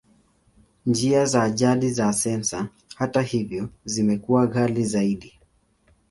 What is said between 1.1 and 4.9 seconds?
za jadi za sensa, hata hivyo, zimekuwa ghali